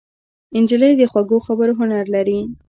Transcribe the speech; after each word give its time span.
نجلۍ 0.61 0.93
د 0.97 1.01
خوږو 1.11 1.37
خبرو 1.45 1.73
هنر 1.79 2.05
لري. 2.15 2.39